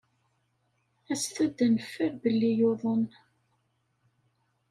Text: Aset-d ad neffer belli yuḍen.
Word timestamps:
Aset-d 1.11 1.57
ad 1.65 1.69
neffer 1.75 2.11
belli 2.21 2.51
yuḍen. 2.57 3.03